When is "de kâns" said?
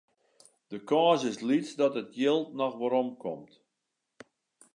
0.69-1.21